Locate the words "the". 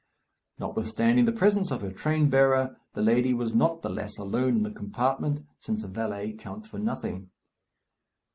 1.25-1.31, 2.95-3.03, 3.83-3.89, 4.63-4.71